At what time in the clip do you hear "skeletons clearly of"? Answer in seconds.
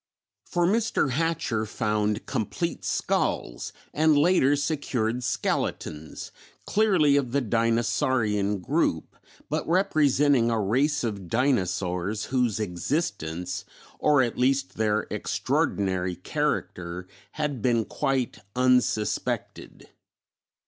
5.23-7.33